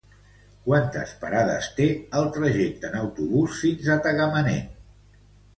[0.67, 1.87] Quantes parades té
[2.21, 4.69] el trajecte en autobús fins a Tagamanent?